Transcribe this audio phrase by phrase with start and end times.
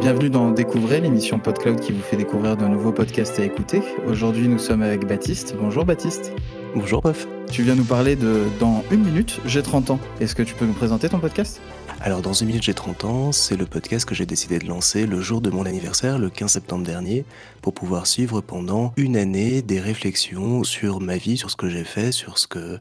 [0.00, 3.82] Bienvenue dans Découvrez, l'émission PodCloud qui vous fait découvrir de nouveaux podcasts à écouter.
[4.08, 5.54] Aujourd'hui, nous sommes avec Baptiste.
[5.56, 6.32] Bonjour Baptiste.
[6.74, 7.28] Bonjour Puff.
[7.50, 10.00] Tu viens nous parler de Dans une minute, j'ai 30 ans.
[10.20, 11.60] Est-ce que tu peux nous présenter ton podcast?
[12.00, 15.06] Alors, Dans une minute, j'ai 30 ans, c'est le podcast que j'ai décidé de lancer
[15.06, 17.24] le jour de mon anniversaire, le 15 septembre dernier,
[17.60, 21.84] pour pouvoir suivre pendant une année des réflexions sur ma vie, sur ce que j'ai
[21.84, 22.78] fait, sur ce que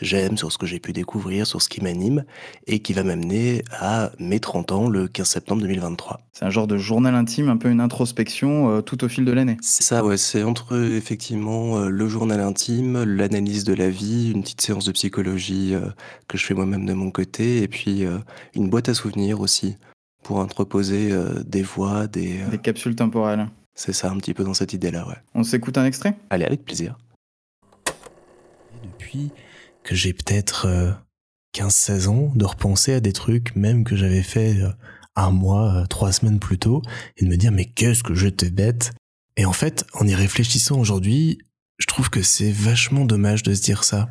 [0.00, 2.24] j'aime, sur ce que j'ai pu découvrir, sur ce qui m'anime,
[2.66, 6.20] et qui va m'amener à mes 30 ans le 15 septembre 2023.
[6.32, 9.32] C'est un genre de journal intime, un peu une introspection euh, tout au fil de
[9.32, 9.56] l'année.
[9.60, 14.42] C'est ça, ouais, c'est entre effectivement euh, le journal intime, l'analyse de la vie, une
[14.42, 15.90] petite séance de psychologie euh,
[16.28, 18.04] que je fais moi-même de mon côté, et puis
[18.54, 19.76] une boîte à souvenirs aussi,
[20.22, 21.12] pour entreposer
[21.44, 22.38] des voix, des...
[22.50, 23.48] Des capsules temporelles.
[23.74, 25.16] C'est ça, un petit peu dans cette idée-là, ouais.
[25.34, 26.16] On s'écoute un extrait?
[26.28, 26.98] Allez, avec plaisir.
[28.82, 29.30] Depuis
[29.84, 30.66] que j'ai peut-être
[31.54, 34.70] 15-16 euh, ans, de repenser à des trucs même que j'avais fait euh,
[35.16, 36.82] un mois, euh, trois semaines plus tôt,
[37.16, 38.92] et de me dire mais qu'est-ce que j'étais bête?
[39.36, 41.38] Et en fait, en y réfléchissant aujourd'hui,
[41.78, 44.08] je trouve que c'est vachement dommage de se dire ça.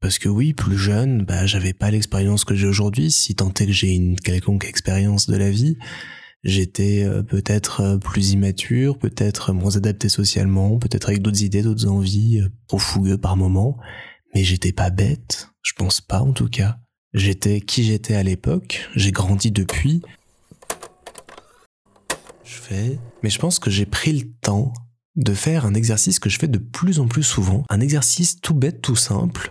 [0.00, 3.66] Parce que oui, plus jeune, bah, j'avais pas l'expérience que j'ai aujourd'hui, si tant est
[3.66, 5.76] que j'ai une quelconque expérience de la vie.
[6.42, 12.78] J'étais peut-être plus immature, peut-être moins adapté socialement, peut-être avec d'autres idées, d'autres envies, trop
[12.78, 13.76] fougueux par moments
[14.34, 16.78] mais j'étais pas bête, je pense pas en tout cas.
[17.12, 20.02] J'étais qui j'étais à l'époque, j'ai grandi depuis.
[22.44, 24.72] Je fais, mais je pense que j'ai pris le temps
[25.16, 28.54] de faire un exercice que je fais de plus en plus souvent, un exercice tout
[28.54, 29.50] bête, tout simple,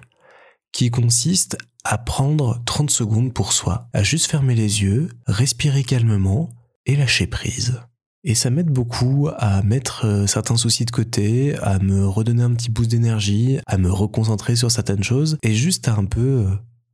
[0.72, 6.50] qui consiste à prendre 30 secondes pour soi, à juste fermer les yeux, respirer calmement
[6.86, 7.82] et lâcher prise.
[8.26, 12.54] Et ça m'aide beaucoup à mettre euh, certains soucis de côté, à me redonner un
[12.54, 16.48] petit boost d'énergie, à me reconcentrer sur certaines choses et juste à un peu euh,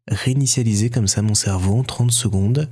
[0.07, 2.69] réinitialiser comme ça mon cerveau en 30 secondes.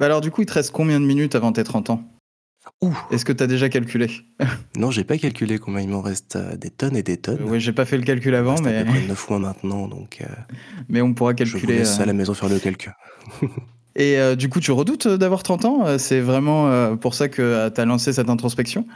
[0.00, 2.02] Bah alors du coup, il te reste combien de minutes avant tes 30 ans?
[2.82, 2.96] Ouh.
[3.10, 4.10] Est-ce que tu as déjà calculé?
[4.76, 7.42] Non, j'ai pas calculé combien il m'en reste euh, des tonnes et des tonnes.
[7.44, 8.78] oui, j'ai pas fait le calcul avant, mais.
[8.78, 10.22] À peu près 9 mois maintenant, donc.
[10.88, 11.84] mais on pourra calculer.
[11.84, 12.94] Je vous à la maison faire le calcul.
[13.96, 17.28] Et euh, du coup, tu redoutes euh, d'avoir 30 ans euh, C'est vraiment pour ça
[17.28, 18.86] que tu as lancé cette introspection?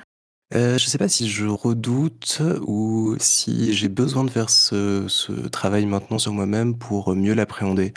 [0.53, 5.07] Je ne sais pas si je redoute ou si j'ai besoin de faire ce,
[5.49, 7.95] travail maintenant sur moi-même pour mieux l'appréhender.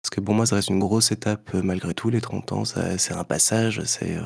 [0.00, 2.64] Parce que pour moi, ça reste une grosse étape malgré tout, les 30 ans.
[2.64, 4.16] C'est un passage, c'est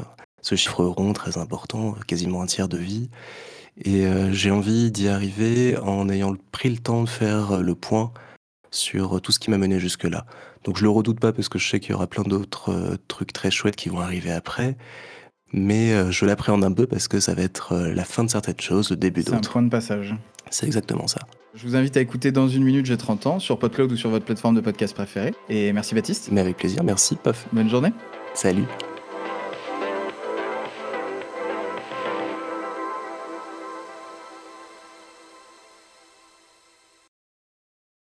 [0.43, 3.09] ce chiffre rond très important, quasiment un tiers de vie.
[3.83, 8.13] Et j'ai envie d'y arriver en ayant pris le temps de faire le point
[8.71, 10.27] sur tout ce qui m'a mené jusque-là.
[10.65, 12.97] Donc je le redoute pas parce que je sais qu'il y aura plein d'autres euh,
[13.09, 14.77] trucs très chouettes qui vont arriver après.
[15.53, 18.31] Mais euh, je l'appréhende un peu parce que ça va être euh, la fin de
[18.31, 19.39] certaines choses, le début d'autres.
[19.43, 20.15] C'est un point de passage.
[20.51, 21.21] C'est exactement ça.
[21.55, 24.11] Je vous invite à écouter dans une minute, j'ai 30 ans, sur PodCloud ou sur
[24.11, 25.35] votre plateforme de podcast préférée.
[25.49, 26.29] Et merci Baptiste.
[26.31, 27.47] Mais avec plaisir, merci Puff.
[27.53, 27.93] Bonne journée.
[28.35, 28.65] Salut.